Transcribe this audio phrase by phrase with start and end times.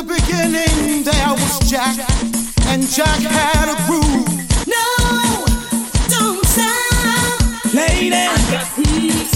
[0.00, 1.98] In the beginning there was Jack,
[2.68, 4.26] and Jack had a groove.
[4.66, 4.86] No,
[6.08, 7.74] don't stop.
[7.74, 9.30] Lady, I got peace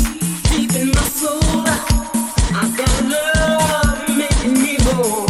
[0.48, 1.68] deep in my soul.
[1.68, 5.27] I got love making me whole.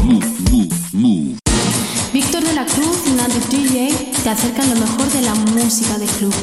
[2.12, 3.10] Víctor de la Cruz y
[3.56, 6.34] DJ te acercan lo mejor de la música de club.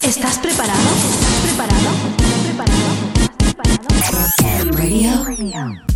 [0.00, 0.88] ¿Estás preparado?
[1.12, 1.90] ¿Estás preparado?
[2.16, 3.16] ¿Estás preparado?
[4.72, 5.95] Radio.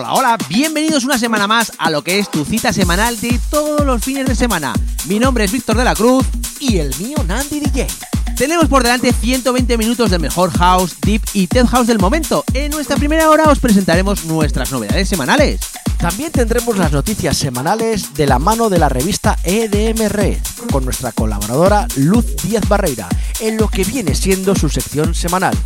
[0.00, 3.84] Hola, hola, bienvenidos una semana más a lo que es tu cita semanal de todos
[3.84, 4.72] los fines de semana.
[5.06, 6.24] Mi nombre es Víctor de la Cruz
[6.60, 7.88] y el mío Nandi DJ.
[8.36, 12.44] Tenemos por delante 120 minutos de mejor house, deep y tech house del momento.
[12.54, 15.58] En nuestra primera hora os presentaremos nuestras novedades semanales.
[15.98, 20.38] También tendremos las noticias semanales de la mano de la revista EDM Red,
[20.70, 23.08] con nuestra colaboradora Luz Díaz Barreira,
[23.40, 25.58] en lo que viene siendo su sección semanal.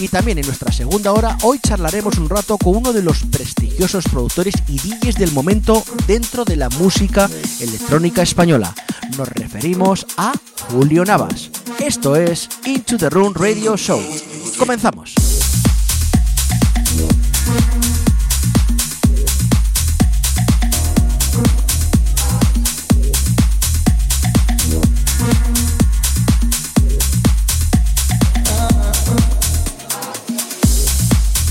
[0.00, 4.04] Y también en nuestra segunda hora, hoy charlaremos un rato con uno de los prestigiosos
[4.04, 7.28] productores y DJs del momento dentro de la música
[7.58, 8.72] electrónica española.
[9.16, 10.32] Nos referimos a
[10.70, 11.50] Julio Navas.
[11.80, 14.00] Esto es Into the Room Radio Show.
[14.56, 15.14] Comenzamos.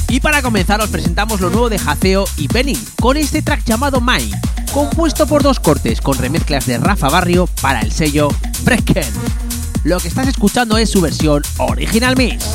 [0.10, 4.00] Y para comenzar os presentamos lo nuevo de Jaceo y Benning, con este track llamado
[4.00, 4.32] Mine,
[4.74, 8.30] compuesto por dos cortes con remezclas de Rafa Barrio para el sello
[8.64, 9.04] Brecken.
[9.84, 12.46] Lo que estás escuchando es su versión Original Mix.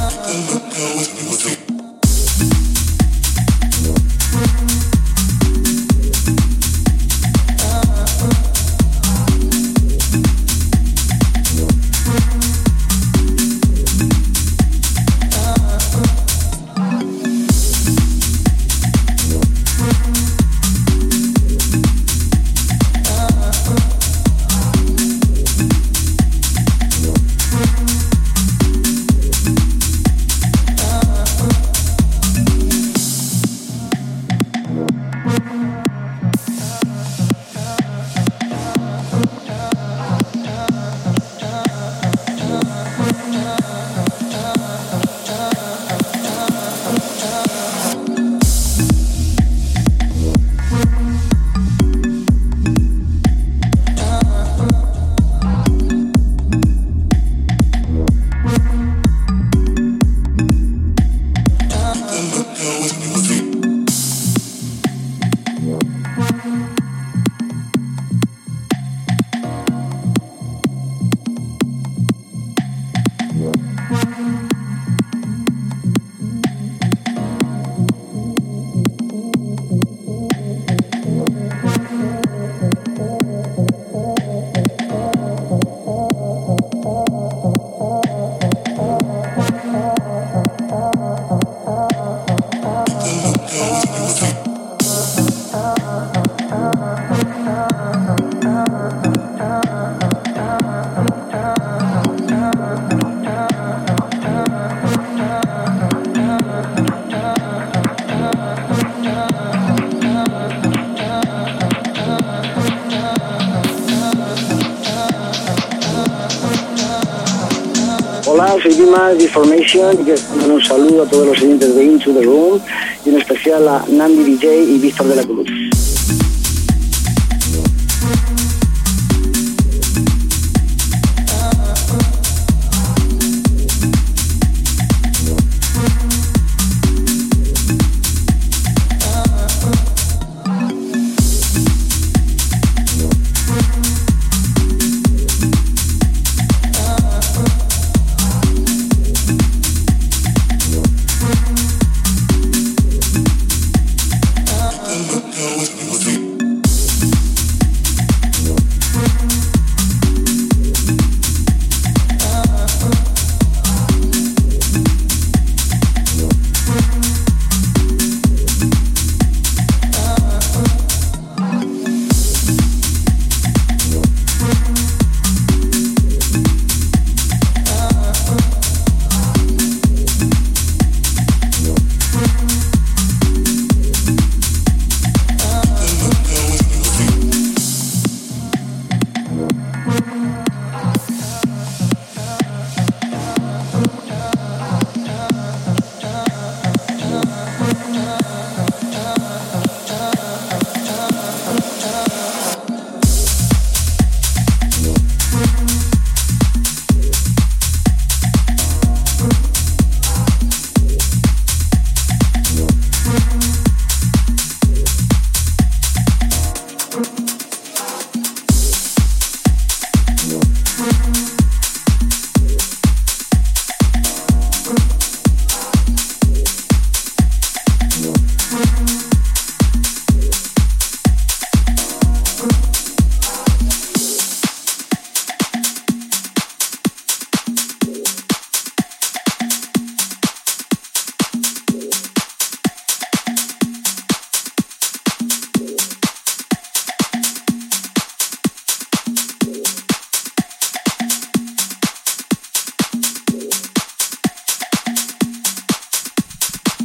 [118.63, 122.13] Soy Dimas de Formation y quiero mandar un saludo a todos los oyentes de Into
[122.13, 122.61] the Room
[123.05, 125.49] y en especial a Nandi DJ y Víctor de la Cruz.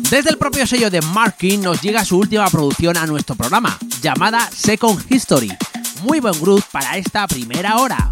[0.10, 4.50] Desde el propio sello de Markin nos llega su última producción a nuestro programa, llamada
[4.50, 5.52] Second History.
[6.02, 8.10] Muy buen groove para esta primera hora.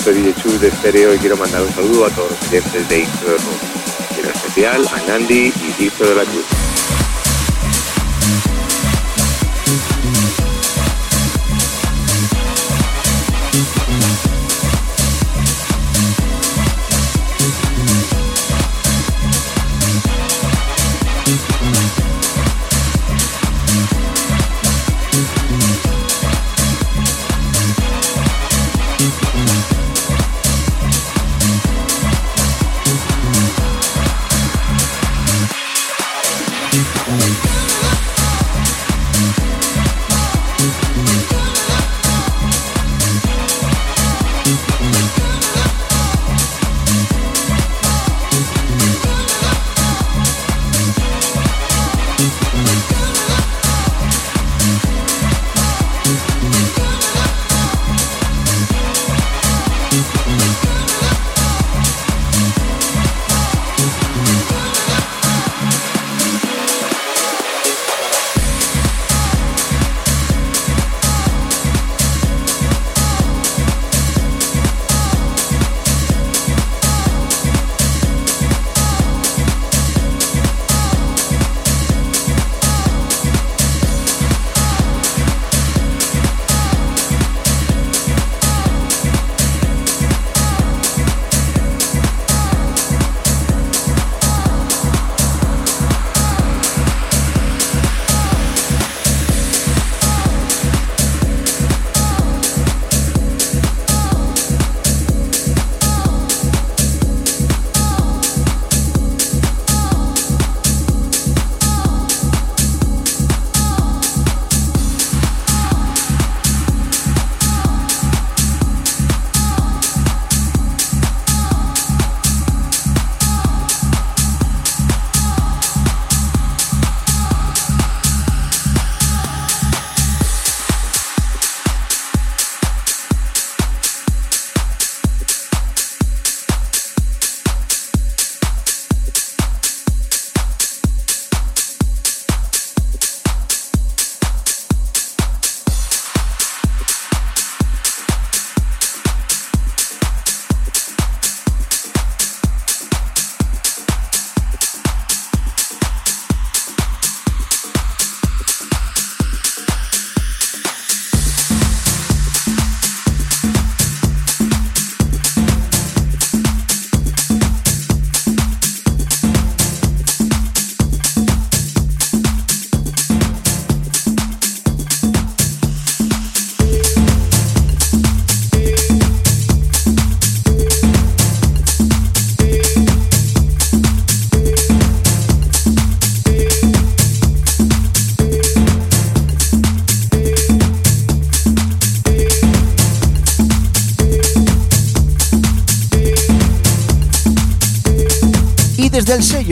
[0.00, 3.00] Soy DJ Chu de Stereo y quiero mandar un saludo a todos los oyentes de
[3.00, 3.58] Intro Room.
[4.16, 6.59] Y en especial a Nandi y Víctor de la Cruz.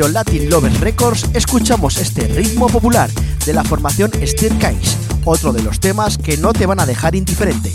[0.07, 3.11] Latin Lovers Records escuchamos este ritmo popular
[3.45, 7.73] de la formación Staircase, otro de los temas que no te van a dejar indiferente.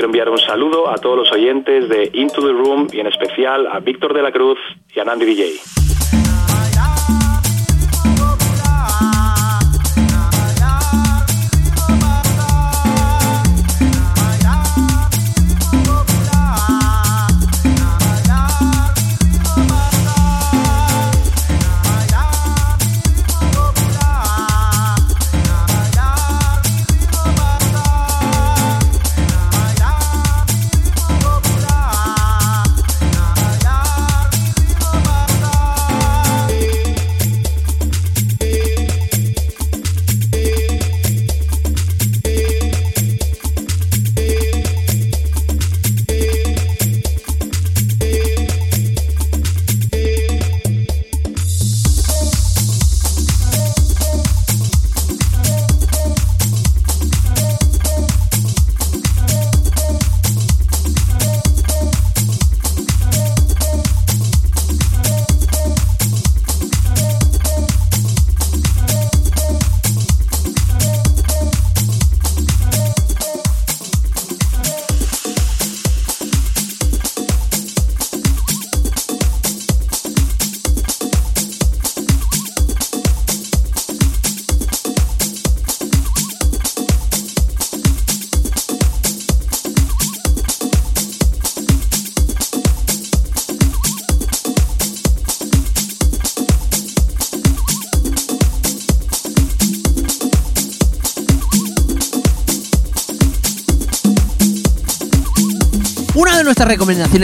[0.00, 3.66] Quiero enviar un saludo a todos los oyentes de Into the Room y en especial
[3.66, 4.58] a Víctor de la Cruz
[4.94, 5.89] y a Nandi DJ.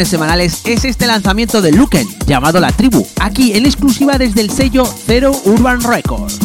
[0.04, 4.84] Semanales es este lanzamiento de Luken, llamado La Tribu, aquí en exclusiva desde el sello
[4.84, 6.38] Zero Urban Records.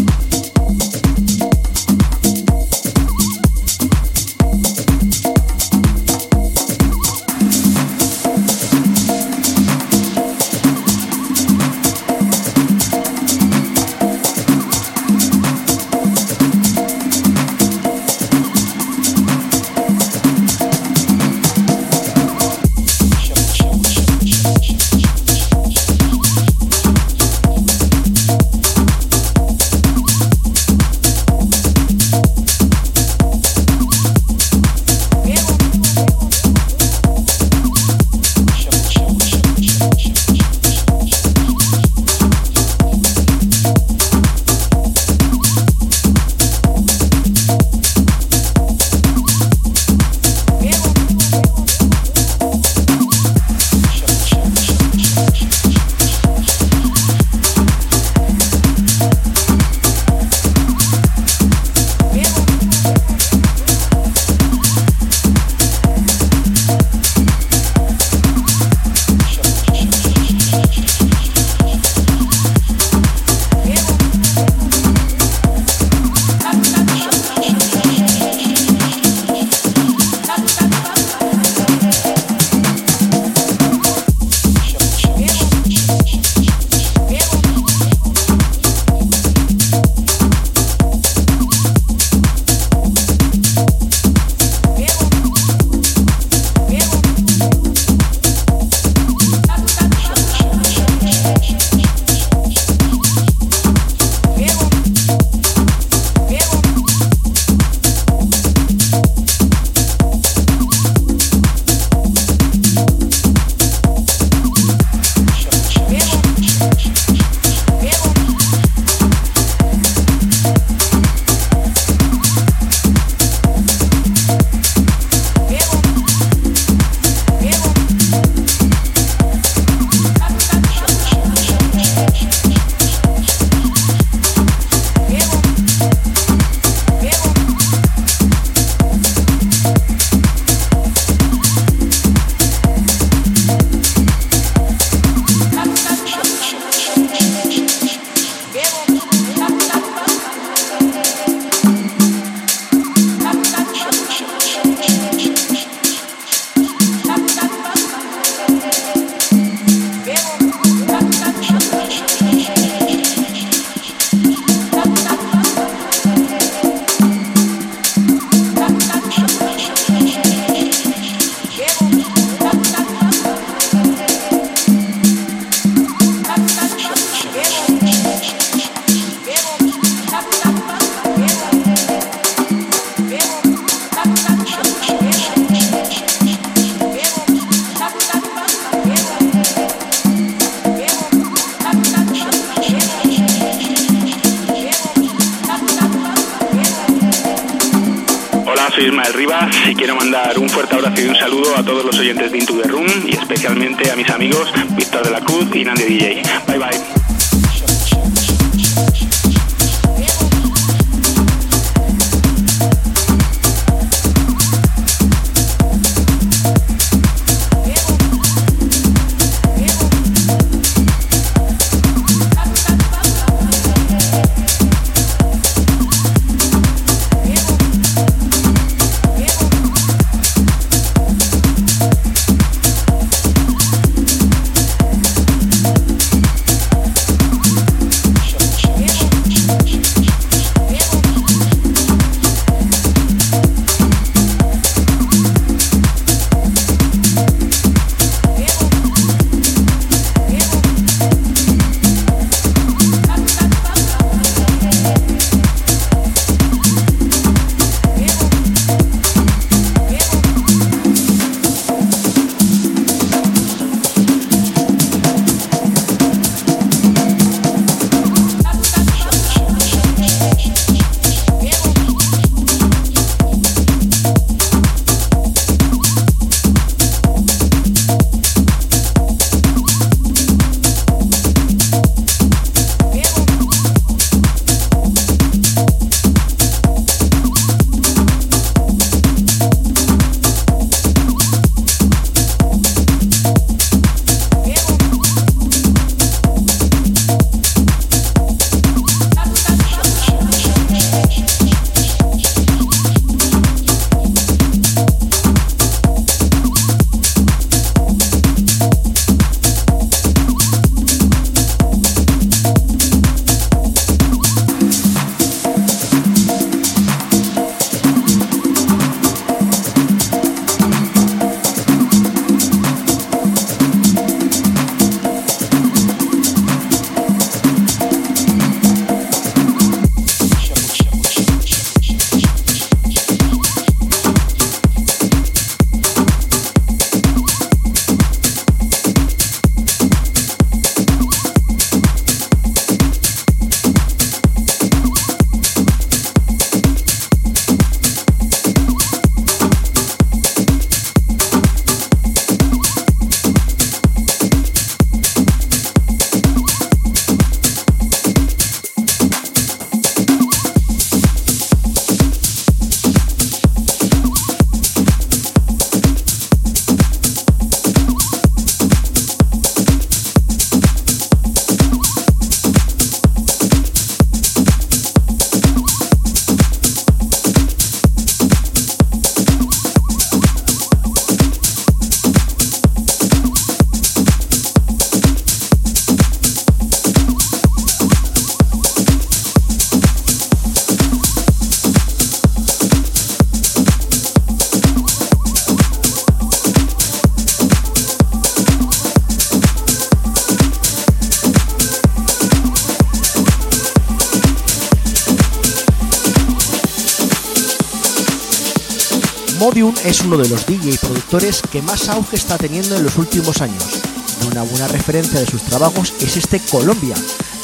[409.84, 413.82] Es uno de los DJ productores que más auge está teniendo en los últimos años.
[414.28, 416.96] una buena referencia de sus trabajos es este Colombia,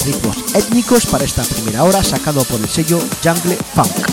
[0.05, 4.06] ritmos étnicos para esta primera hora sacado por el sello Jungle Funk.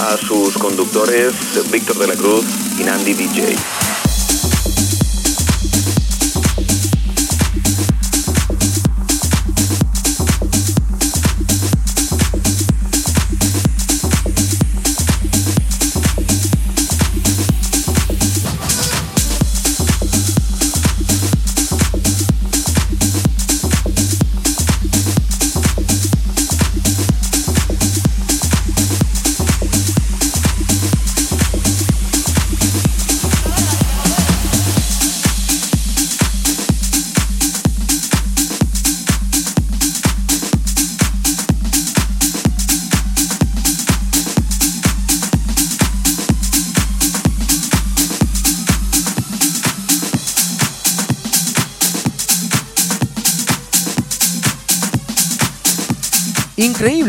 [0.00, 1.32] A sus conductores
[1.70, 2.44] Víctor de la Cruz
[2.76, 3.77] y Nandi DJ.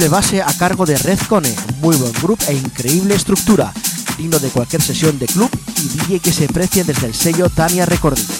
[0.09, 3.71] Base a cargo de Red Cone, muy buen grupo e increíble estructura,
[4.17, 7.85] digno de cualquier sesión de club y DJ que se precie desde el sello Tania
[7.85, 8.38] Recording.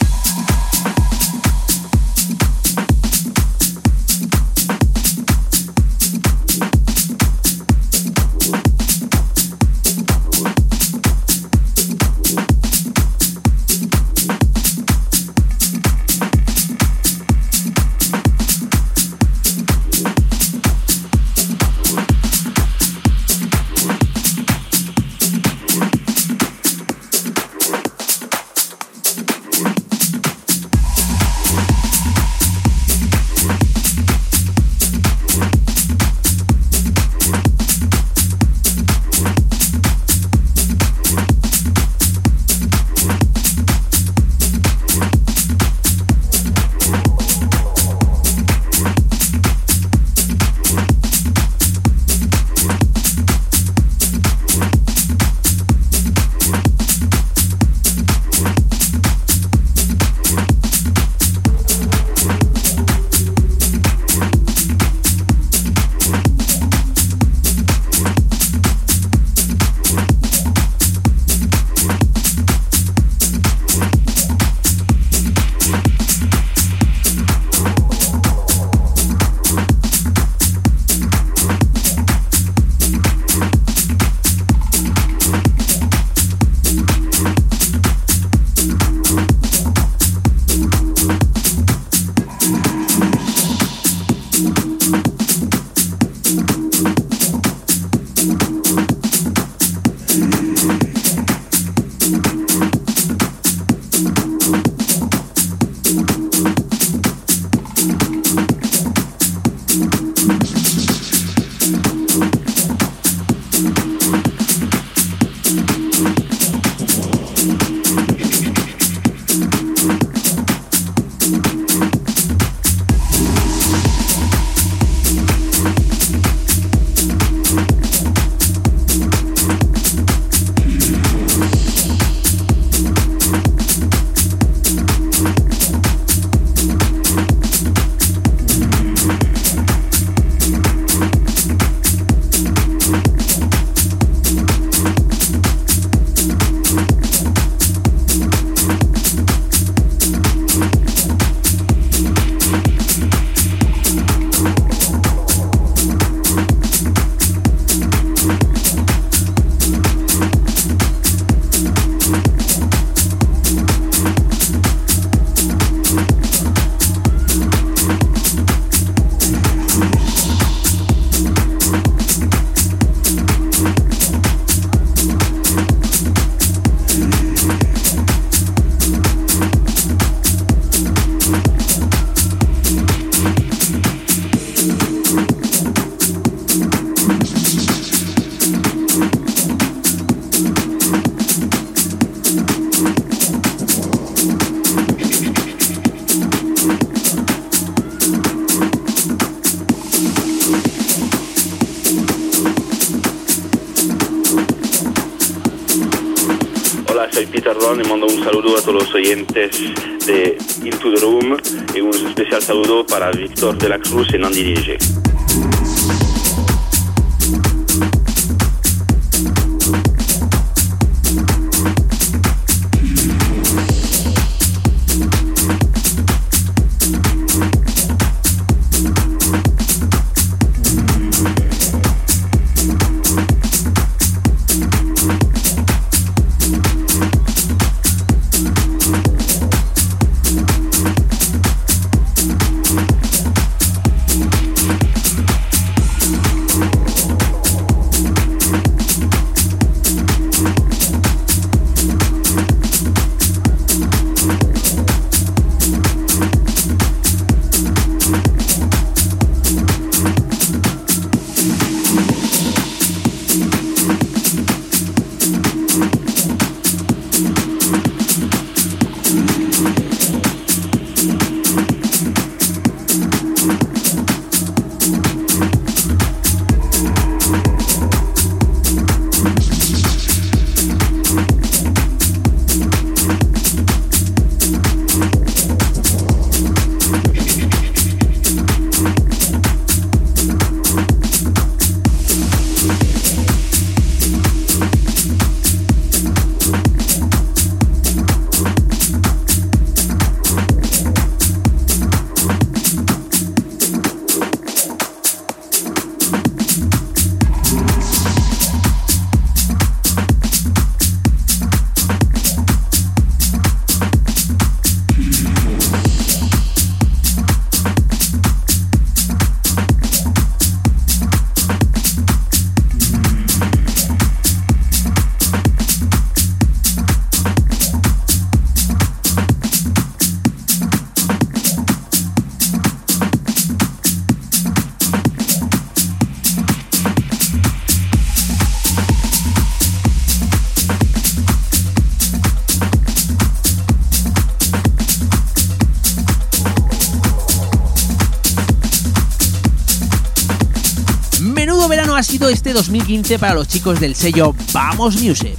[352.89, 355.37] 2015 para los chicos del sello Vamos Music.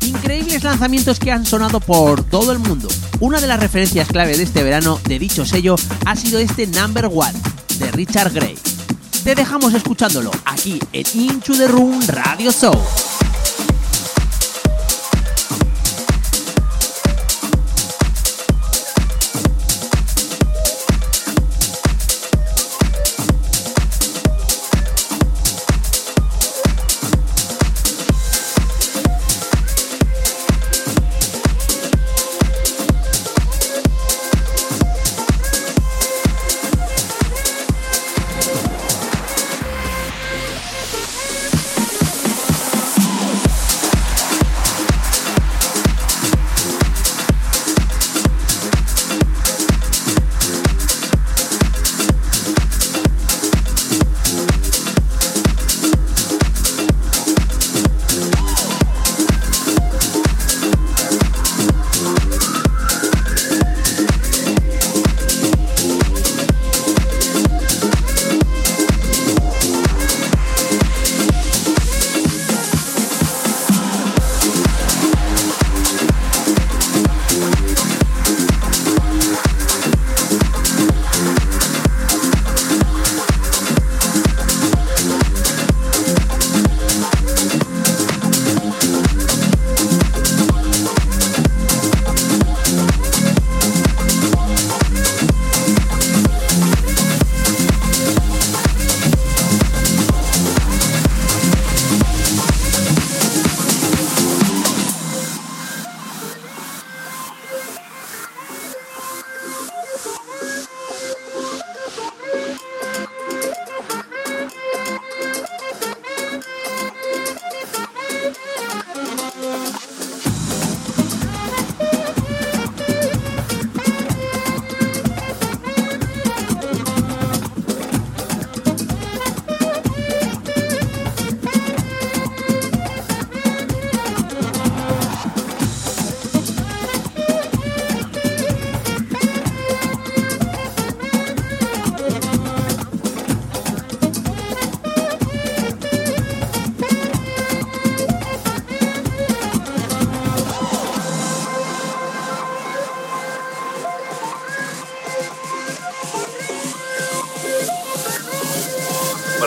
[0.00, 2.88] Increíbles lanzamientos que han sonado por todo el mundo.
[3.20, 5.76] Una de las referencias clave de este verano de dicho sello
[6.06, 7.38] ha sido este Number One
[7.78, 8.58] de Richard Gray.
[9.22, 12.74] Te dejamos escuchándolo aquí en Into the Room Radio Show.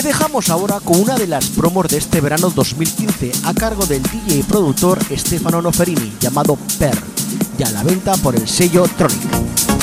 [0.00, 4.02] Te dejamos ahora con una de las promos de este verano 2015 a cargo del
[4.02, 6.98] DJ y productor Stefano Noferini llamado Per,
[7.58, 9.79] ya a la venta por el sello Tronic.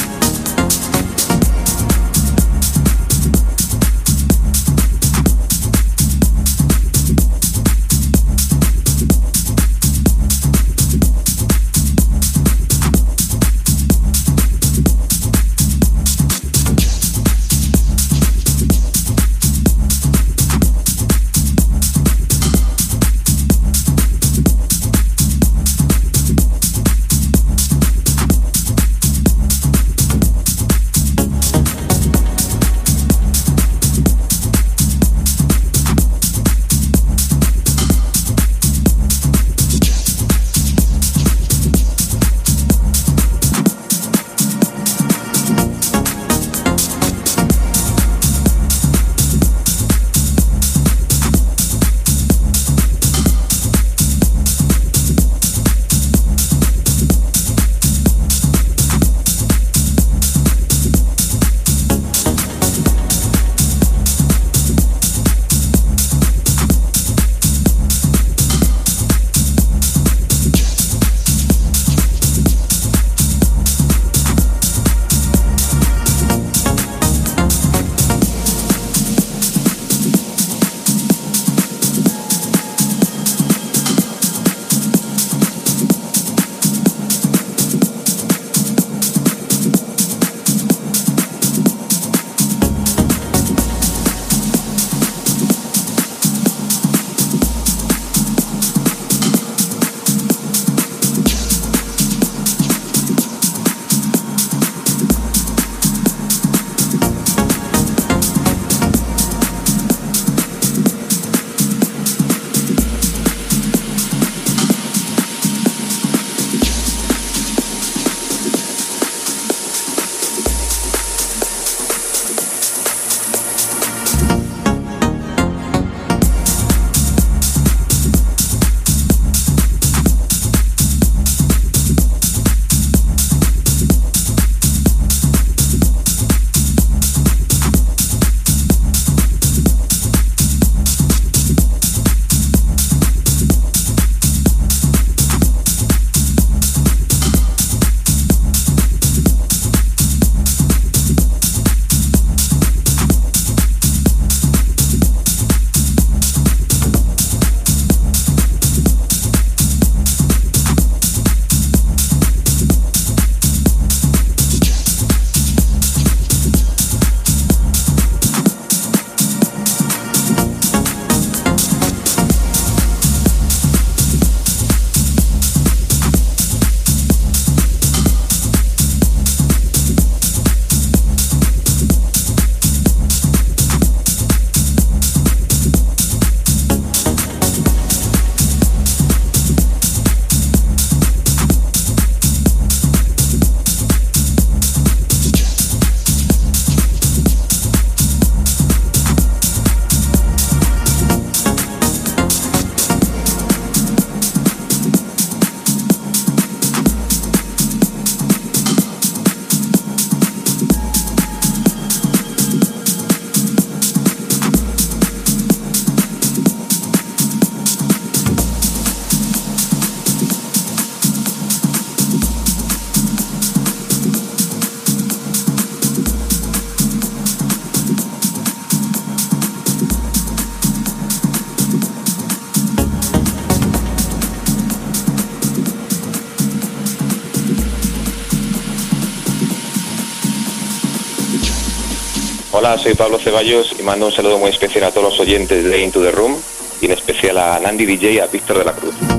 [242.68, 245.82] Hola, soy Pablo Ceballos y mando un saludo muy especial a todos los oyentes de
[245.82, 246.36] Into the Room
[246.82, 249.16] y en especial a Nandi DJ y a Víctor de la Cruz.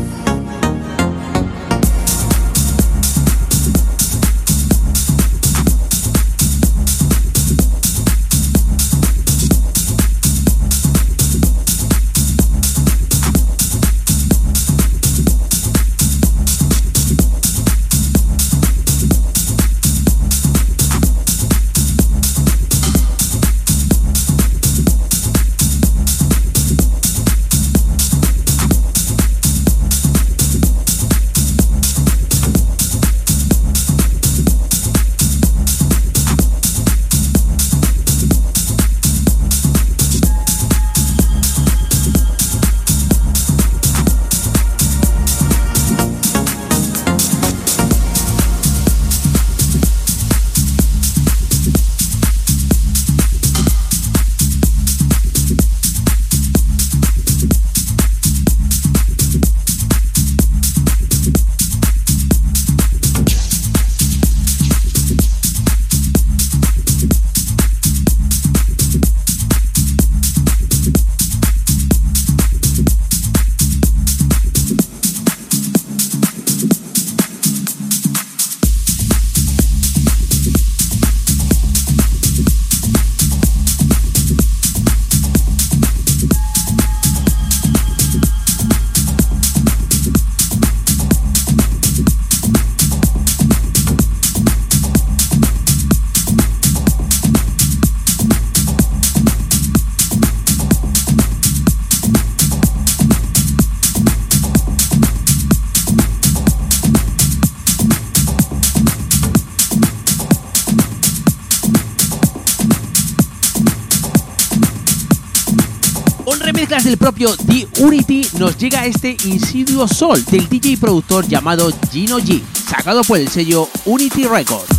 [118.89, 124.78] Este Insidious Soul del DJ productor llamado Gino G, sacado por el sello Unity Records.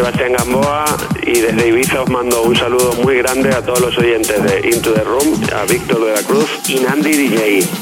[0.00, 0.86] Sebastián Gamboa
[1.26, 4.94] y desde Ibiza os mando un saludo muy grande a todos los oyentes de Into
[4.94, 7.79] the Room, a Víctor de la Cruz y Nandi DJ.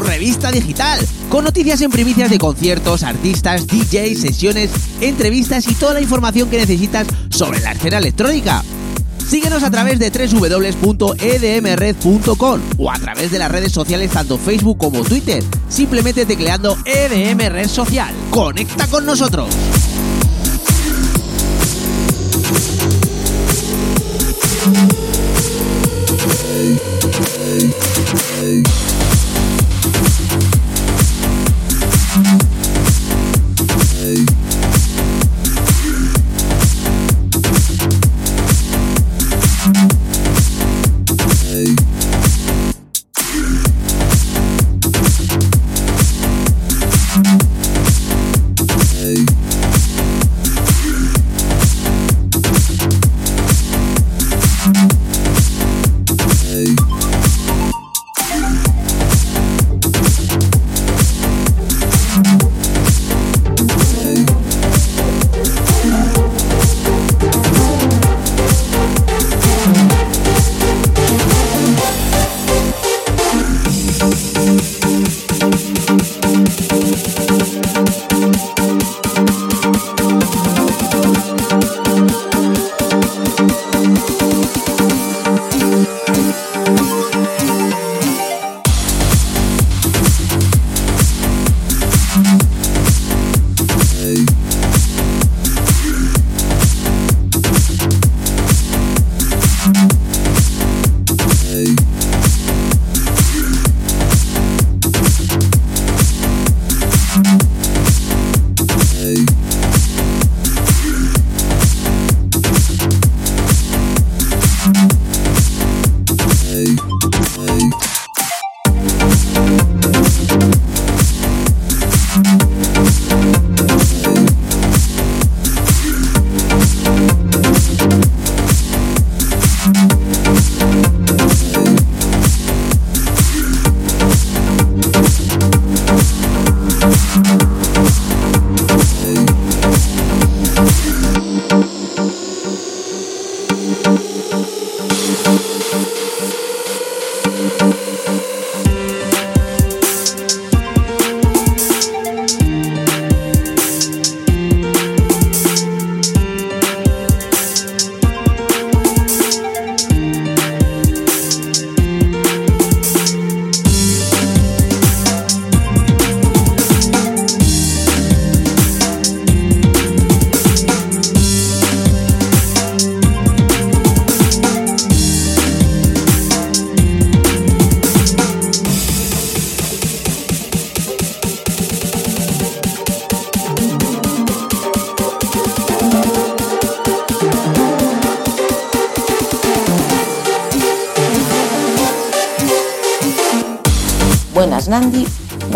[0.00, 4.70] Revista digital, con noticias en primicias de conciertos, artistas, DJs, sesiones,
[5.00, 8.62] entrevistas y toda la información que necesitas sobre la escena electrónica.
[9.28, 15.02] Síguenos a través de www.edmred.com o a través de las redes sociales tanto Facebook como
[15.02, 18.14] Twitter, simplemente tecleando EDM Red Social.
[18.30, 19.48] ¡Conecta con nosotros!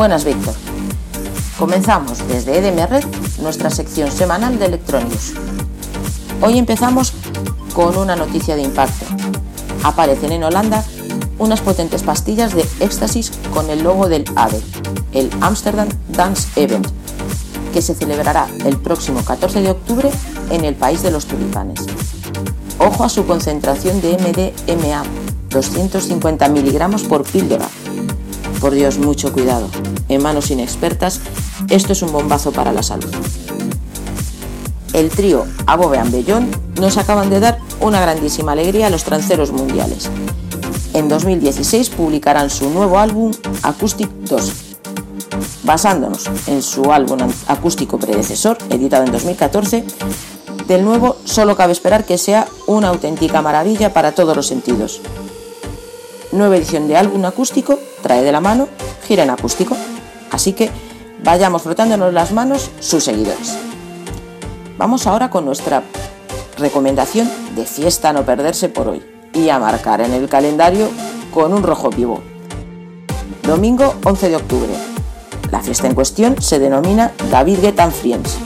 [0.01, 0.55] Buenas Víctor.
[1.59, 3.05] Comenzamos desde EDM Red
[3.43, 5.35] nuestra sección semanal de Electronics.
[6.41, 7.13] Hoy empezamos
[7.75, 9.05] con una noticia de impacto.
[9.83, 10.83] Aparecen en Holanda
[11.39, 14.63] unas potentes pastillas de éxtasis con el logo del ADE,
[15.13, 16.89] el Amsterdam Dance Event,
[17.75, 20.11] que se celebrará el próximo 14 de octubre
[20.49, 21.85] en el país de los tulipanes.
[22.79, 25.03] Ojo a su concentración de MDMA,
[25.51, 27.69] 250 miligramos por píldora.
[28.63, 29.69] Por Dios, mucho cuidado.
[30.11, 31.21] En manos inexpertas,
[31.71, 33.09] esto es un bombazo para la salud.
[34.93, 36.51] El trío Abovean Bellón
[36.81, 40.11] nos acaban de dar una grandísima alegría a los tranceros mundiales.
[40.95, 43.31] En 2016 publicarán su nuevo álbum
[43.63, 44.53] Acoustic 2,
[45.63, 49.85] basándonos en su álbum acústico predecesor, editado en 2014,
[50.67, 55.01] del nuevo solo cabe esperar que sea una auténtica maravilla para todos los sentidos.
[56.33, 58.69] Nueva edición de álbum acústico trae de la mano
[59.07, 59.77] gira en acústico,
[60.41, 60.71] así que
[61.23, 63.59] vayamos frotándonos las manos sus seguidores.
[64.79, 65.83] Vamos ahora con nuestra
[66.57, 69.03] recomendación de fiesta no perderse por hoy
[69.35, 70.89] y a marcar en el calendario
[71.31, 72.23] con un rojo vivo.
[73.43, 74.73] Domingo 11 de octubre.
[75.51, 77.59] La fiesta en cuestión se denomina David
[78.01, 78.39] Friends,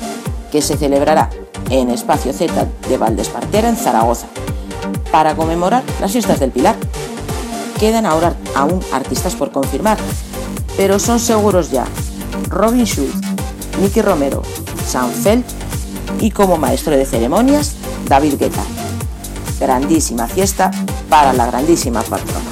[0.51, 1.31] que se celebrará
[1.71, 4.27] en Espacio Z de Valdespartera en Zaragoza,
[5.13, 6.75] para conmemorar las fiestas del Pilar.
[7.79, 9.99] Quedan ahora aún artistas por confirmar,
[10.77, 11.87] pero son seguros ya
[12.49, 13.15] Robin Schulz,
[13.81, 14.43] Nicky Romero,
[14.87, 15.45] Sam Feld
[16.21, 17.75] y como maestro de ceremonias
[18.09, 18.63] David Guetta.
[19.61, 20.71] Grandísima fiesta
[21.09, 22.51] para la grandísima patrona.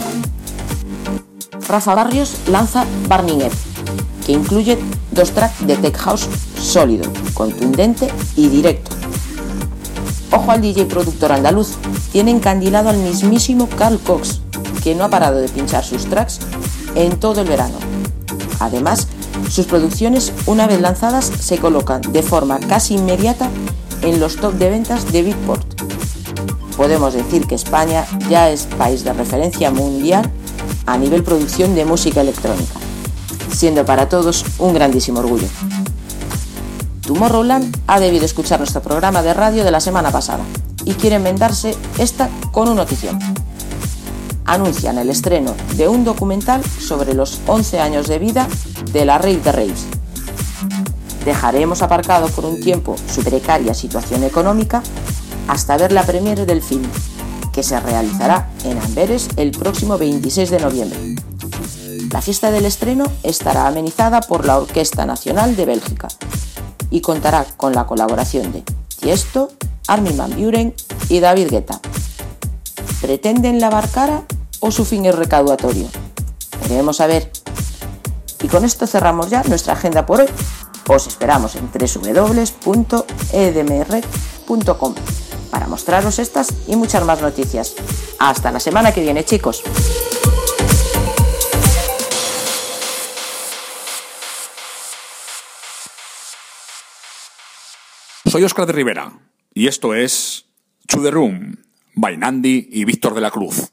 [1.68, 3.48] Rafa Barrios lanza Burning
[4.24, 4.78] que incluye
[5.10, 8.90] dos tracks de tech house sólido, contundente y directo.
[10.30, 11.72] Ojo al DJ productor andaluz,
[12.12, 14.40] tiene encandilado al mismísimo Carl Cox,
[14.82, 16.38] que no ha parado de pinchar sus tracks
[16.94, 17.91] en todo el verano.
[18.62, 19.08] Además,
[19.50, 23.50] sus producciones, una vez lanzadas, se colocan de forma casi inmediata
[24.02, 25.82] en los top de ventas de Beatport.
[26.76, 30.30] Podemos decir que España ya es país de referencia mundial
[30.86, 32.78] a nivel producción de música electrónica,
[33.52, 35.48] siendo para todos un grandísimo orgullo.
[37.04, 40.44] Tomorrowland ha debido escuchar nuestro programa de radio de la semana pasada
[40.84, 43.18] y quiere enmendarse esta con una notición.
[44.44, 48.48] Anuncian el estreno de un documental sobre los 11 años de vida
[48.92, 49.86] de la Rey de Reis.
[51.24, 54.82] Dejaremos aparcado por un tiempo su precaria situación económica
[55.48, 56.84] hasta ver la premiere del film,
[57.52, 60.98] que se realizará en Amberes el próximo 26 de noviembre.
[62.12, 66.08] La fiesta del estreno estará amenizada por la Orquesta Nacional de Bélgica
[66.90, 68.62] y contará con la colaboración de
[69.00, 69.50] Tiesto,
[69.86, 70.74] Armin van Buren
[71.08, 71.80] y David Guetta.
[73.02, 74.22] ¿Pretenden lavar cara
[74.60, 75.88] o su fin es recaudatorio?
[76.68, 77.32] Veremos a ver.
[78.40, 80.28] Y con esto cerramos ya nuestra agenda por hoy.
[80.88, 82.54] Os esperamos en www.edmr.com
[85.50, 87.74] para mostraros estas y muchas más noticias.
[88.20, 89.64] Hasta la semana que viene, chicos.
[98.30, 99.12] Soy Oscar de Rivera
[99.52, 100.44] y esto es
[100.86, 101.56] To the Room
[101.94, 103.72] by Nandi y Víctor de la Cruz.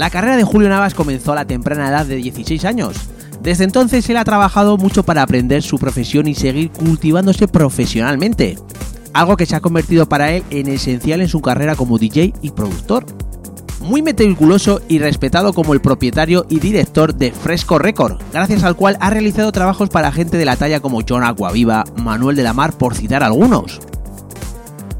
[0.00, 2.96] La carrera de Julio Navas comenzó a la temprana edad de 16 años.
[3.42, 8.56] Desde entonces él ha trabajado mucho para aprender su profesión y seguir cultivándose profesionalmente,
[9.12, 12.50] algo que se ha convertido para él en esencial en su carrera como DJ y
[12.52, 13.04] productor.
[13.82, 18.96] Muy meticuloso y respetado como el propietario y director de Fresco Record, gracias al cual
[19.00, 22.72] ha realizado trabajos para gente de la talla como John Aguaviva, Manuel de la Mar,
[22.72, 23.80] por citar algunos.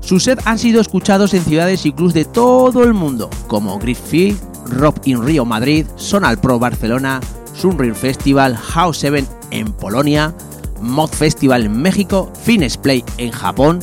[0.00, 4.49] Sus sets han sido escuchados en ciudades y clubs de todo el mundo, como Griffith,
[4.66, 7.20] Rock in Rio Madrid, Sonal Pro Barcelona,
[7.54, 10.34] Sunreal Festival, House 7 en Polonia,
[10.80, 13.80] Mod Festival en México, Fines Play en Japón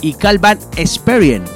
[0.00, 1.52] y Calvan Experience.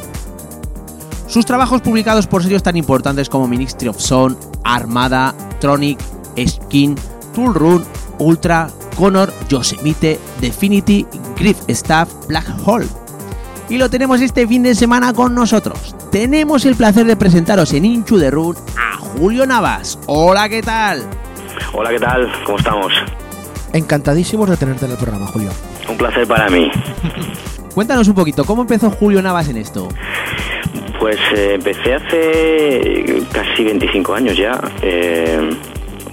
[1.26, 5.98] Sus trabajos publicados por sellos tan importantes como Ministry of Sound, Armada, Tronic,
[6.46, 6.94] Skin,
[7.34, 7.84] Tool Run,
[8.18, 11.06] Ultra, Connor, Yosemite, Definity,
[11.36, 13.03] Griff Staff, Black Hole.
[13.68, 15.96] Y lo tenemos este fin de semana con nosotros.
[16.12, 19.98] Tenemos el placer de presentaros en Inchu de Run a Julio Navas.
[20.06, 21.02] Hola, ¿qué tal?
[21.72, 22.30] Hola, ¿qué tal?
[22.44, 22.92] ¿Cómo estamos?
[23.72, 25.50] Encantadísimos de tenerte en el programa, Julio.
[25.88, 26.70] Un placer para mí.
[27.74, 29.88] Cuéntanos un poquito, ¿cómo empezó Julio Navas en esto?
[31.00, 34.60] Pues eh, empecé hace casi 25 años ya.
[34.82, 35.50] Eh,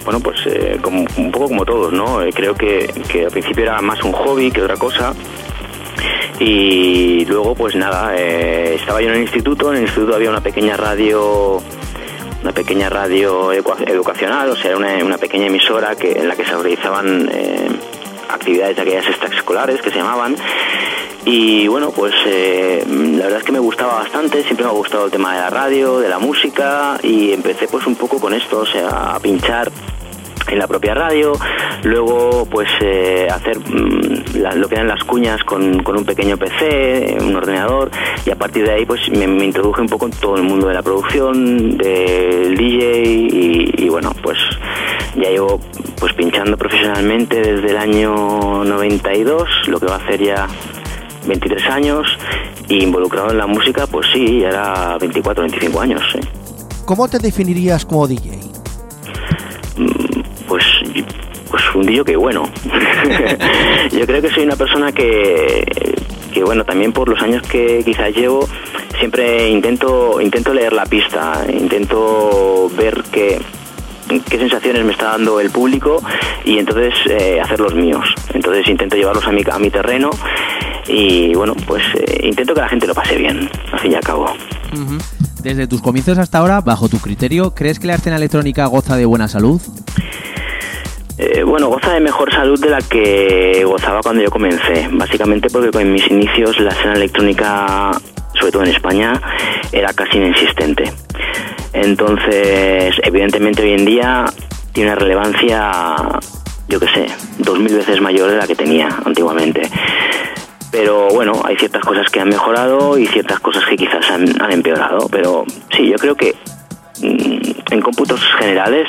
[0.04, 2.22] bueno, pues eh, como, un poco como todos, ¿no?
[2.22, 5.14] Eh, creo que, que al principio era más un hobby que otra cosa.
[6.40, 9.70] Y luego, pues nada, eh, estaba yo en el instituto.
[9.70, 11.62] En el instituto había una pequeña radio
[12.42, 16.56] una pequeña radio educacional, o sea, una, una pequeña emisora que, en la que se
[16.56, 17.68] realizaban eh,
[18.28, 20.34] actividades de aquellas extraescolares que se llamaban.
[21.24, 25.04] Y bueno, pues eh, la verdad es que me gustaba bastante, siempre me ha gustado
[25.04, 28.58] el tema de la radio, de la música y empecé pues un poco con esto,
[28.58, 29.70] o sea, a pinchar
[30.52, 31.32] en la propia radio,
[31.84, 36.36] luego pues eh, hacer mm, la- lo que eran las cuñas con, con un pequeño
[36.36, 37.90] PC, un ordenador
[38.26, 40.68] y a partir de ahí pues me, me introduje un poco en todo el mundo
[40.68, 44.38] de la producción, del DJ y, y, bueno pues
[45.16, 45.58] ya llevo
[45.98, 50.46] pues pinchando profesionalmente desde el año 92, lo que va a hacer ya
[51.26, 52.06] 23 años
[52.68, 56.02] y involucrado en la música pues sí, ya era 24, 25 años.
[56.84, 58.38] ¿Cómo te definirías como DJ?
[61.74, 62.44] Un que bueno
[63.92, 65.64] yo creo que soy una persona que
[66.32, 68.48] que bueno también por los años que quizás llevo
[68.98, 73.40] siempre intento intento leer la pista intento ver qué
[74.28, 76.02] qué sensaciones me está dando el público
[76.44, 78.04] y entonces eh, hacer los míos
[78.34, 80.10] entonces intento llevarlos a mi a mi terreno
[80.88, 84.02] y bueno pues eh, intento que la gente lo pase bien al fin y al
[84.02, 84.26] cabo.
[85.42, 89.06] Desde tus comienzos hasta ahora, bajo tu criterio, ¿crees que la escena electrónica goza de
[89.06, 89.60] buena salud?
[91.18, 94.88] Eh, bueno, goza de mejor salud de la que gozaba cuando yo comencé.
[94.90, 97.90] Básicamente porque con mis inicios la escena electrónica,
[98.34, 99.20] sobre todo en España,
[99.72, 100.84] era casi inexistente.
[101.72, 104.24] Entonces, evidentemente hoy en día
[104.72, 105.70] tiene una relevancia,
[106.68, 107.06] yo qué sé,
[107.38, 109.62] dos mil veces mayor de la que tenía antiguamente.
[110.70, 114.52] Pero bueno, hay ciertas cosas que han mejorado y ciertas cosas que quizás han, han
[114.52, 115.06] empeorado.
[115.10, 115.44] Pero
[115.76, 116.34] sí, yo creo que
[117.02, 118.88] en cómputos generales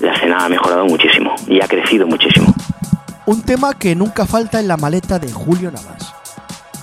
[0.00, 2.52] la escena ha mejorado muchísimo y ha crecido muchísimo.
[3.26, 6.14] Un tema que nunca falta en la maleta de Julio Navas.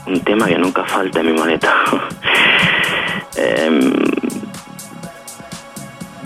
[0.08, 1.74] Un tema que nunca falta en mi maleta.
[3.38, 3.94] Em,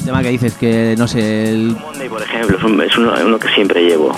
[0.03, 3.39] Tema que dices que, no sé, el- Monday, por ejemplo, es, un- es uno, uno
[3.39, 4.11] que siempre llevo.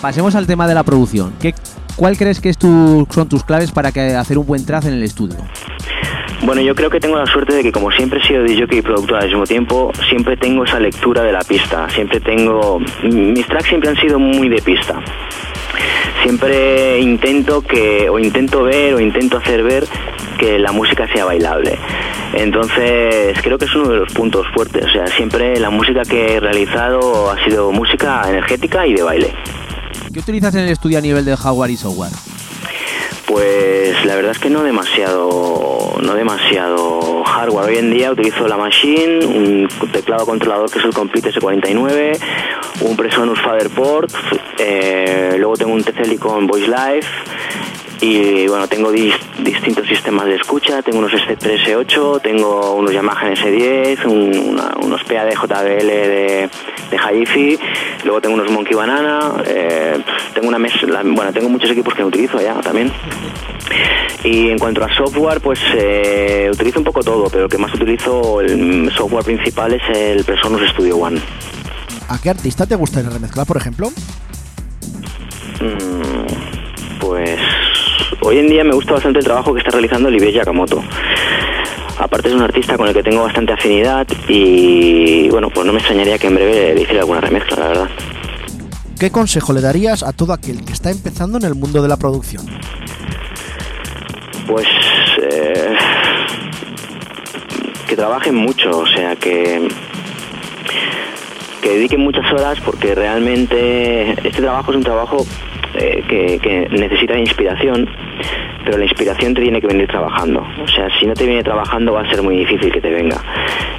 [0.00, 1.32] pasemos al tema de la producción.
[1.40, 1.54] ¿Qué,
[1.96, 4.94] ¿Cuál crees que es tu- son tus claves para que hacer un buen trazo en
[4.94, 5.36] el estudio?
[6.42, 8.82] Bueno, yo creo que tengo la suerte de que como siempre he sido DJ y
[8.82, 11.88] productor al mismo tiempo, siempre tengo esa lectura de la pista.
[11.90, 12.80] Siempre tengo...
[13.02, 15.00] Mis tracks siempre han sido muy de pista.
[16.22, 19.84] Siempre intento que, o intento ver, o intento hacer ver
[20.38, 21.76] que la música sea bailable.
[22.34, 24.84] Entonces, creo que es uno de los puntos fuertes.
[24.86, 29.34] O sea, siempre la música que he realizado ha sido música energética y de baile.
[30.12, 32.12] ¿Qué utilizas en el estudio a nivel de hardware y software?
[33.28, 37.68] Pues la verdad es que no demasiado, no demasiado hardware.
[37.68, 42.18] Hoy en día utilizo la Machine, un teclado controlador que es el Complete S49,
[42.80, 44.10] un Presonus Faderport,
[44.56, 47.06] eh, luego tengo un TC Voice Live
[48.00, 53.28] y bueno, tengo dis- distintos sistemas de escucha, tengo unos S3, 8 tengo unos Yamaha
[53.30, 56.50] NS10, un- una- unos PAD JBL de,
[56.90, 57.58] de Hi-Fi,
[58.04, 59.98] luego tengo unos Monkey Banana, eh,
[60.34, 62.92] tengo una mesa, la- bueno, tengo muchos equipos que utilizo ya también.
[64.24, 67.72] Y en cuanto a software, pues eh, utilizo un poco todo, pero el que más
[67.74, 71.20] utilizo, el software principal es el Presonus Studio One.
[72.08, 73.90] ¿A qué artista te gustaría remezclar, por ejemplo?
[75.60, 77.38] Mm, Pues
[78.20, 80.82] hoy en día me gusta bastante el trabajo que está realizando Olivier Yakamoto.
[81.98, 85.78] Aparte es un artista con el que tengo bastante afinidad y bueno, pues no me
[85.78, 87.88] extrañaría que en breve le hiciera alguna remezcla, la verdad.
[88.98, 91.96] ¿Qué consejo le darías a todo aquel que está empezando en el mundo de la
[91.96, 92.44] producción?
[94.46, 94.66] Pues
[95.22, 95.76] eh,
[97.88, 99.68] que trabajen mucho, o sea que
[101.62, 105.26] que dediquen muchas horas porque realmente este trabajo es un trabajo
[105.74, 107.88] eh, que, que necesita inspiración
[108.68, 110.46] pero la inspiración te tiene que venir trabajando.
[110.62, 113.18] O sea, si no te viene trabajando va a ser muy difícil que te venga.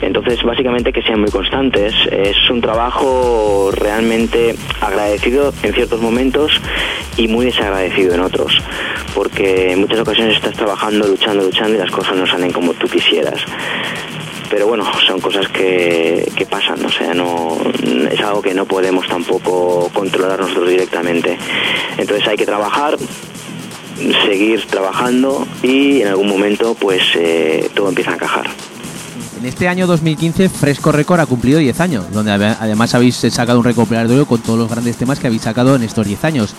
[0.01, 1.93] Entonces, básicamente que sean muy constantes.
[2.11, 6.59] Es un trabajo realmente agradecido en ciertos momentos
[7.17, 8.59] y muy desagradecido en otros.
[9.13, 12.87] Porque en muchas ocasiones estás trabajando, luchando, luchando y las cosas no salen como tú
[12.87, 13.45] quisieras
[14.49, 17.57] pero bueno, son cosas que, que, pasan, o sea, no
[18.11, 21.37] es algo que no podemos tampoco controlar nosotros directamente.
[21.97, 22.97] Entonces hay que trabajar,
[24.25, 28.47] seguir trabajando y en algún momento pues eh, todo empieza a encajar.
[29.39, 33.65] En este año 2015 Fresco Record ha cumplido 10 años, donde además habéis sacado un
[33.65, 36.55] recopilatorio con todos los grandes temas que habéis sacado en estos 10 años.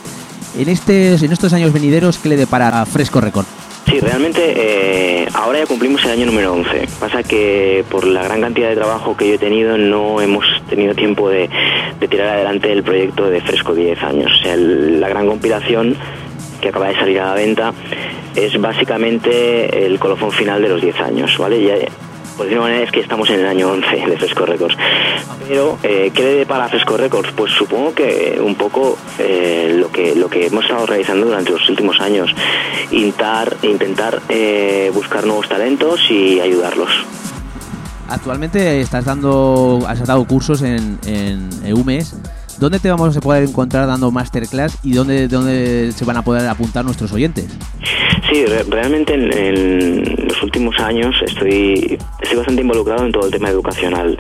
[0.57, 3.47] En, este, en estos años venideros, ¿qué le depara a Fresco Record?
[3.91, 6.87] Sí, realmente eh, ahora ya cumplimos el año número 11.
[7.01, 10.95] Pasa que por la gran cantidad de trabajo que yo he tenido no hemos tenido
[10.95, 11.51] tiempo de,
[12.09, 14.31] tirar adelante el proyecto de Fresco 10 años.
[14.33, 15.97] O sea, el, la gran compilación
[16.61, 17.75] que acaba de salir a la venta
[18.37, 21.61] es básicamente el colofón final de los 10 años, ¿vale?
[21.61, 21.75] Ya,
[22.49, 24.77] de manera es que estamos en el año 11 de Fresco Records.
[25.49, 27.33] Pero, eh, ¿qué le depara Fresco Records?
[27.33, 31.69] Pues supongo que un poco eh, lo, que, lo que hemos estado realizando durante los
[31.69, 32.35] últimos años,
[32.91, 36.91] intentar, intentar eh, buscar nuevos talentos y ayudarlos.
[38.09, 42.17] Actualmente estás dando, has dado cursos en, en EUMES.
[42.61, 46.85] ¿Dónde te vamos a poder encontrar dando masterclass y dónde, se van a poder apuntar
[46.85, 47.47] nuestros oyentes?
[48.31, 51.99] Sí, re realmente en, los últimos años estoy,
[52.37, 54.19] bastante involucrado en todo el tema educacional.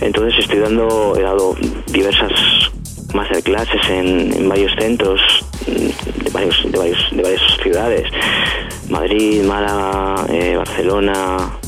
[0.00, 1.54] Entonces estoy dando, he dado
[1.92, 2.32] diversas
[3.12, 5.20] masterclasses en, en varios centros
[5.66, 8.10] de, varios, de, varios, de varias ciudades.
[8.88, 11.58] Madrid, Málaga, eh, Barcelona.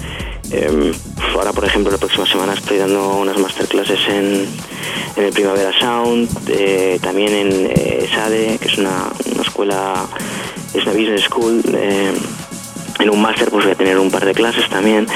[0.50, 0.92] Eh,
[1.34, 4.46] ahora, por ejemplo, la próxima semana estoy dando unas masterclasses en,
[5.16, 10.06] en el Primavera Sound, eh, también en eh, SADE, que es una, una, escuela,
[10.72, 11.62] es una business school.
[12.98, 15.06] En un máster pues voy a tener un par de clases también.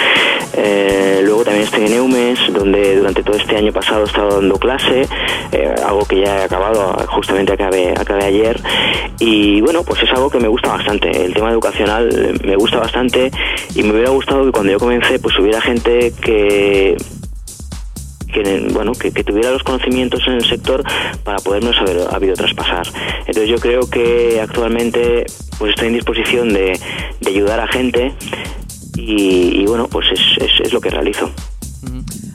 [0.55, 4.57] Eh, luego también estoy en EUMES, donde durante todo este año pasado he estado dando
[4.57, 5.07] clase,
[5.53, 8.61] eh, algo que ya he acabado, justamente acabé, acabé ayer.
[9.19, 11.25] Y bueno, pues es algo que me gusta bastante.
[11.25, 13.31] El tema educacional me gusta bastante
[13.75, 16.97] y me hubiera gustado que cuando yo comencé pues hubiera gente que
[18.31, 20.83] que bueno que, que, tuviera los conocimientos en el sector
[21.25, 22.87] para podernos haber habido traspasar.
[23.21, 25.27] Entonces yo creo que actualmente
[25.59, 26.79] pues estoy en disposición de,
[27.21, 28.15] de ayudar a gente
[28.97, 31.31] y, y bueno pues es, es, es, lo que realizo.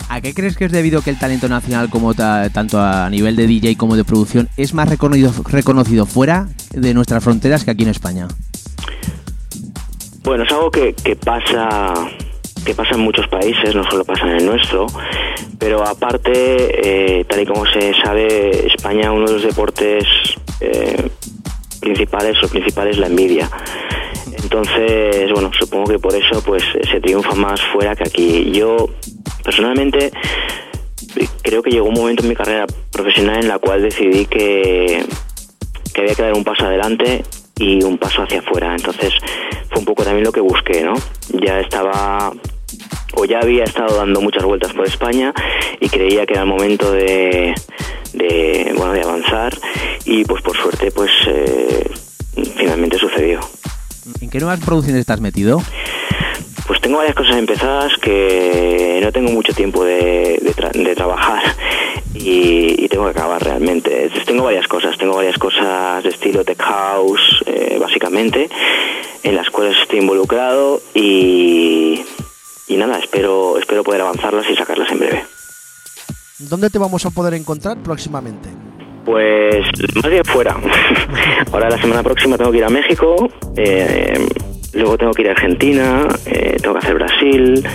[0.07, 3.35] ¿A qué crees que es debido que el talento nacional, como ta, tanto a nivel
[3.35, 7.83] de DJ como de producción, es más reconocido, reconocido fuera de nuestras fronteras que aquí
[7.83, 8.27] en España?
[10.23, 11.93] Bueno, es algo que, que pasa
[12.65, 14.87] que pasa en muchos países, no solo pasa en el nuestro,
[15.59, 20.03] pero aparte, eh, tal y como se sabe, España uno de los deportes
[20.59, 21.09] eh,
[21.79, 23.49] principales o principales es la envidia.
[24.43, 28.51] Entonces, bueno, supongo que por eso pues se triunfa más fuera que aquí.
[28.51, 28.89] Yo
[29.43, 30.11] personalmente
[31.41, 35.05] creo que llegó un momento en mi carrera profesional en la cual decidí que,
[35.93, 37.23] que había que dar un paso adelante
[37.57, 38.73] y un paso hacia afuera.
[38.75, 39.13] Entonces
[39.69, 40.93] fue un poco también lo que busqué, ¿no?
[41.29, 42.31] Ya estaba
[43.15, 45.33] o ya había estado dando muchas vueltas por España
[45.79, 47.53] y creía que era el momento de,
[48.13, 49.53] de bueno de avanzar
[50.05, 51.89] y pues por suerte pues eh,
[52.55, 53.39] finalmente sucedió.
[54.21, 55.61] ¿En qué nuevas producciones estás metido?
[56.67, 61.43] Pues tengo varias cosas empezadas que no tengo mucho tiempo de, de, tra de trabajar
[62.13, 64.09] y, y, tengo que acabar realmente.
[64.25, 68.49] Tengo varias cosas, tengo varias cosas de estilo tech house, eh, básicamente,
[69.21, 72.01] en las cuales estoy involucrado y,
[72.67, 75.25] y nada, espero, espero poder avanzarlas y sacarlas en breve.
[76.39, 78.49] ¿Dónde te vamos a poder encontrar próximamente?
[79.05, 79.65] Pues
[79.95, 80.57] más bien fuera.
[81.51, 84.27] Ahora la semana próxima tengo que ir a México, eh,
[84.73, 87.67] luego tengo que ir a Argentina, eh, tengo que hacer Brasil,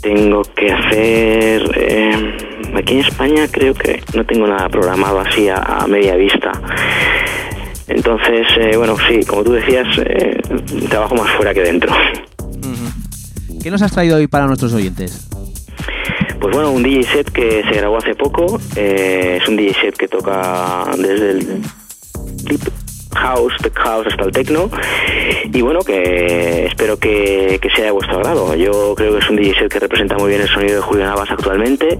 [0.00, 1.70] tengo que hacer...
[1.74, 2.36] Eh,
[2.76, 6.52] aquí en España creo que no tengo nada programado así a, a media vista.
[7.88, 10.38] Entonces, eh, bueno, sí, como tú decías, eh,
[10.88, 11.92] trabajo más fuera que dentro.
[13.66, 15.26] ¿Qué nos has traído hoy para nuestros oyentes?
[16.40, 18.60] Pues bueno, un DJ set que se grabó hace poco.
[18.76, 21.62] Eh, es un DJ set que toca desde el
[22.44, 22.60] Deep
[23.16, 24.70] house, tech house hasta el techno.
[25.52, 28.54] Y bueno, que espero que, que sea de vuestro agrado.
[28.54, 31.04] Yo creo que es un DJ set que representa muy bien el sonido de Julio
[31.04, 31.98] Navas actualmente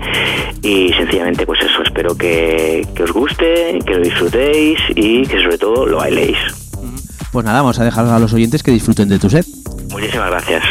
[0.62, 5.59] y sencillamente pues eso, espero que, que os guste, que lo disfrutéis y que sobre
[5.59, 6.38] todo lo bailéis.
[7.32, 9.44] Pues nada, vamos a dejar a los oyentes que disfruten de tu set.
[9.90, 10.62] Muchísimas gracias.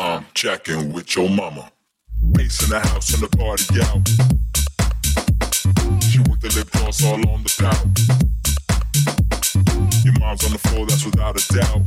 [0.00, 1.70] mom, checking with your mama.
[2.32, 4.00] Bass in the house and the party out.
[6.08, 7.84] She worked the lip gloss all on the pout.
[10.04, 11.84] Your mom's on the floor, that's without a doubt.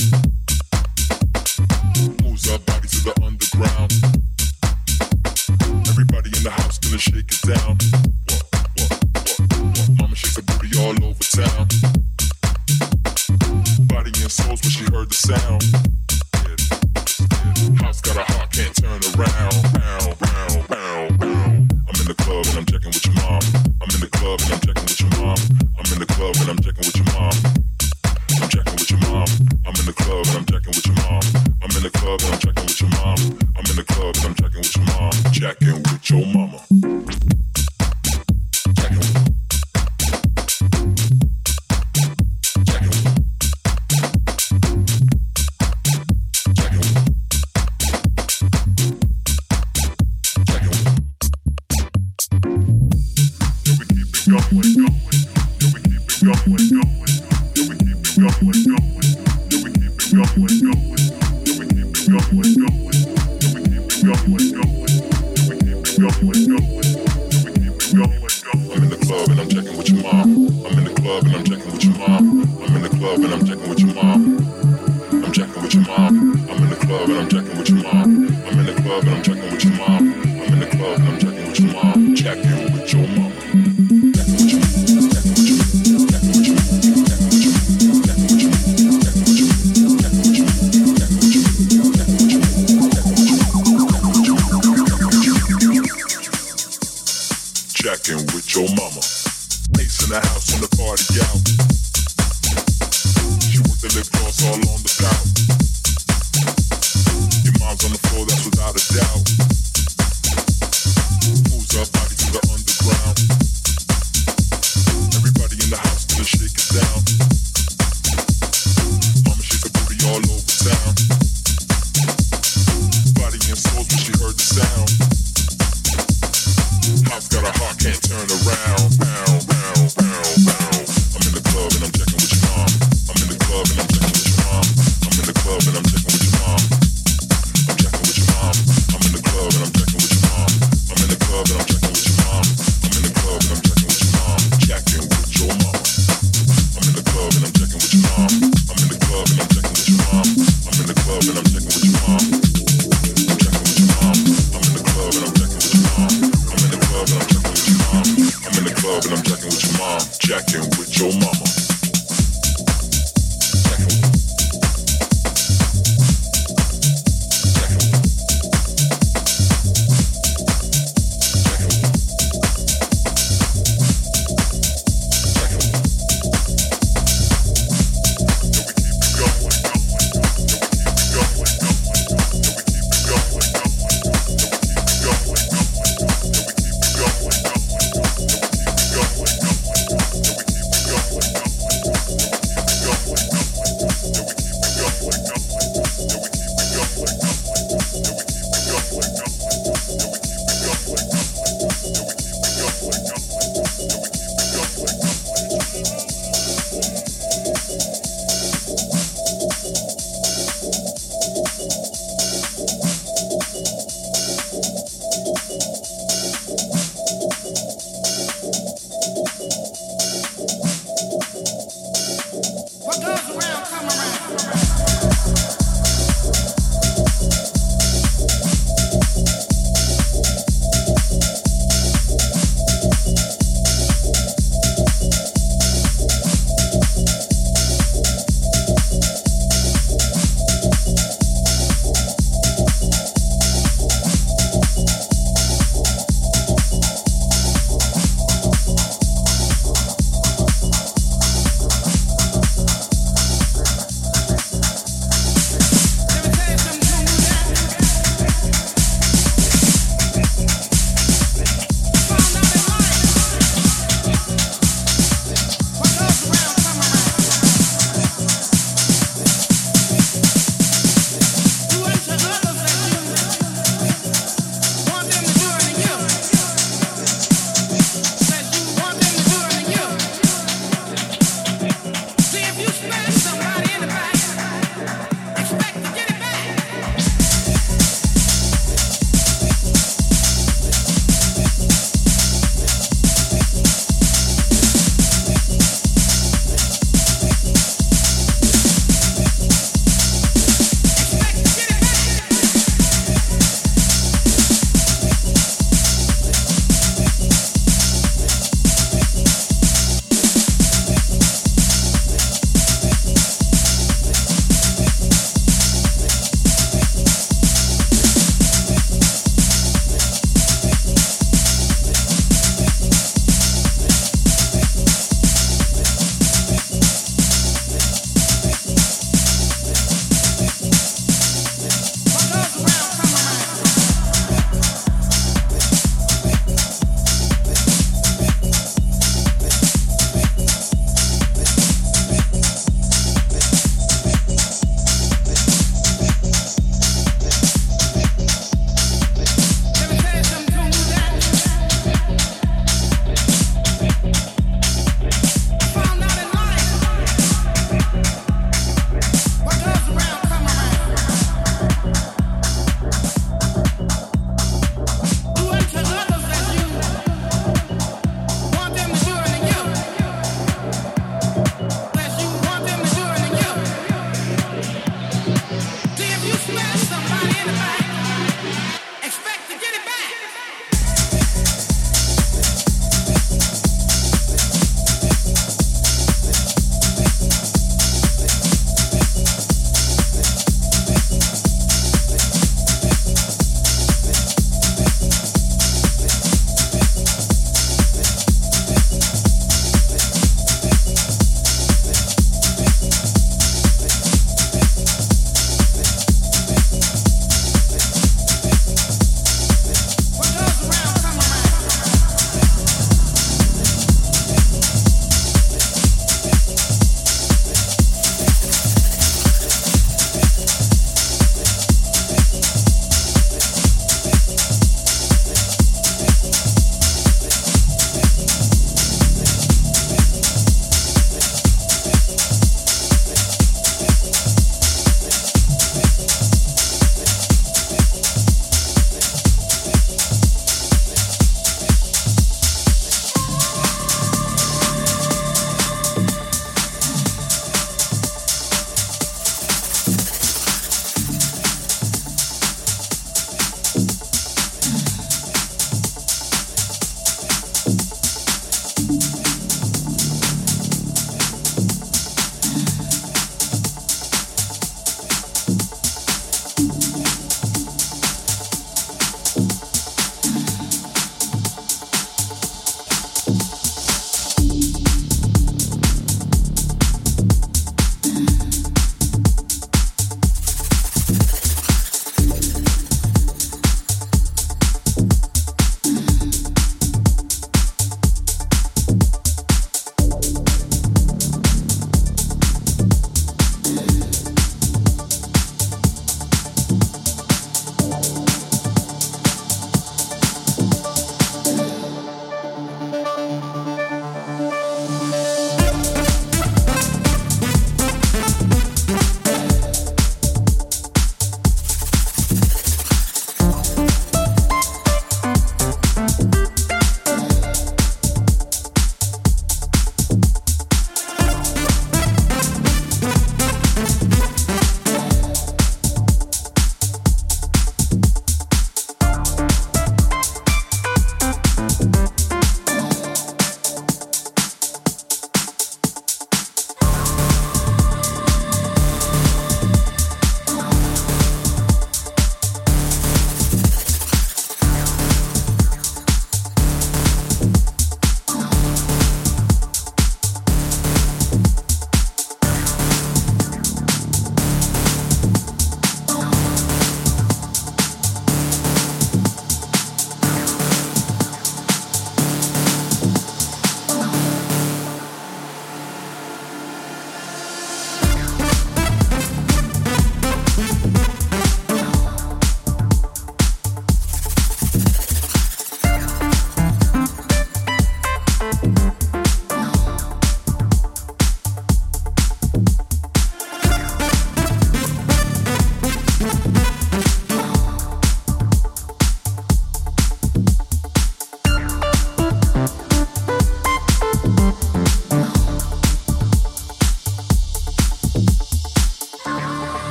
[2.22, 3.92] Moves her body to the underground.
[5.90, 7.78] Everybody in the house gonna shake it down.
[8.30, 8.44] What,
[8.78, 11.66] what, what, mama shake her booty all over town.
[13.90, 15.93] Body and souls when she heard the sound
[17.94, 19.54] heart's got a heart, can't turn around.
[19.74, 21.46] Bow, bow, bow, bow.
[21.86, 23.42] I'm in the club and I'm checking with your mom.
[23.82, 25.38] I'm in the club and I'm checking with your mom.
[25.78, 27.36] I'm in the club and I'm checking with your mom.
[28.42, 29.30] I'm checking with your mom.
[29.66, 31.24] I'm in the club and I'm checking with your mom.
[31.62, 33.20] I'm in the club and I'm checking with your mom.
[33.58, 35.14] I'm in the club and I'm checking with your mom.
[35.32, 36.43] Checking with your mom.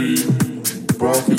[0.00, 0.94] In the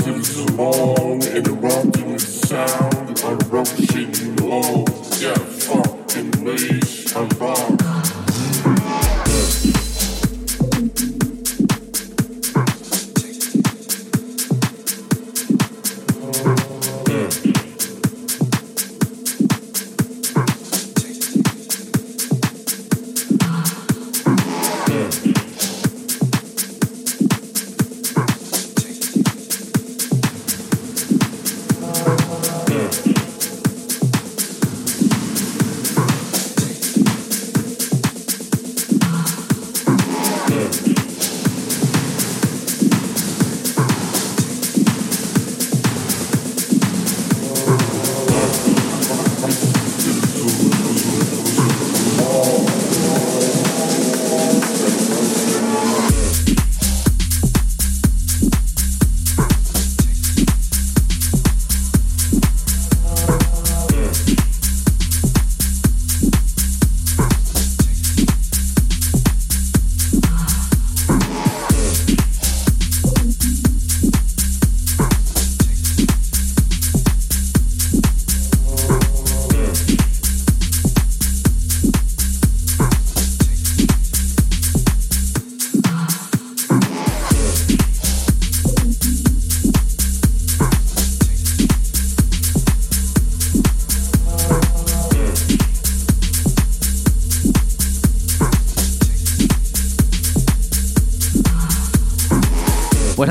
[0.07, 4.85] in the mall, and the rocking with the sound, rock you.
[5.19, 5.35] Yeah,
[7.39, 7.81] rock.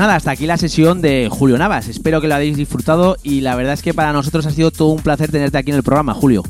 [0.01, 1.87] Nada, hasta aquí la sesión de Julio Navas.
[1.87, 4.87] Espero que lo hayáis disfrutado y la verdad es que para nosotros ha sido todo
[4.87, 6.41] un placer tenerte aquí en el programa, Julio.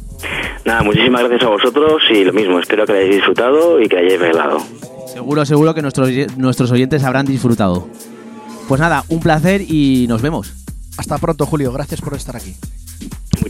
[0.64, 3.98] Nada, muchísimas gracias a vosotros y lo mismo, espero que lo hayáis disfrutado y que
[3.98, 4.60] lo hayáis regalado.
[5.06, 7.90] Seguro, seguro que nuestros, nuestros oyentes habrán disfrutado.
[8.69, 10.53] Pues nada, un placer y nos vemos.
[10.98, 11.73] Hasta pronto, Julio.
[11.73, 12.56] Gracias por estar aquí.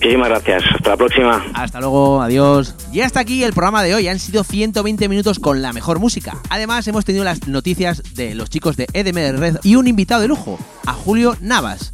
[0.01, 1.45] Muchísimas gracias, hasta la próxima.
[1.53, 2.73] Hasta luego, adiós.
[2.91, 4.07] Y hasta aquí el programa de hoy.
[4.07, 6.39] Han sido 120 minutos con la mejor música.
[6.49, 10.27] Además, hemos tenido las noticias de los chicos de EDM Red y un invitado de
[10.27, 10.57] lujo,
[10.87, 11.91] a Julio Navas.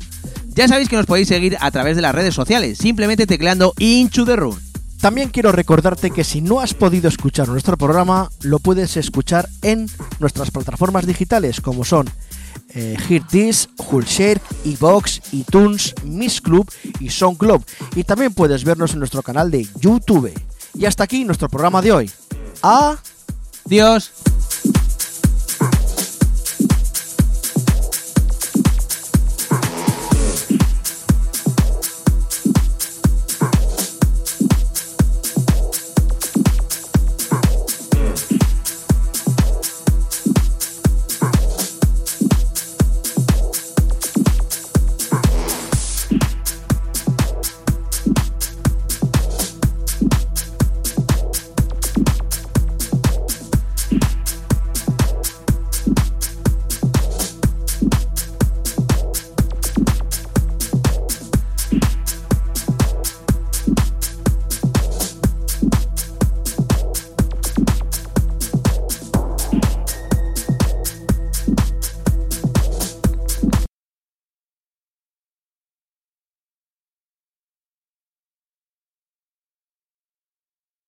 [0.55, 4.23] Ya sabéis que nos podéis seguir a través de las redes sociales, simplemente tecleando Into
[4.23, 4.57] the Room.
[5.01, 9.87] También quiero recordarte que si no has podido escuchar nuestro programa, lo puedes escuchar en
[10.19, 12.09] nuestras plataformas digitales como son
[12.77, 17.63] eh, Hear This, Hullshare, Evox, iTunes, Miss Club y SoundClub.
[17.95, 20.31] Y también puedes vernos en nuestro canal de YouTube.
[20.75, 22.11] Y hasta aquí nuestro programa de hoy.
[22.61, 24.11] ¡Adiós!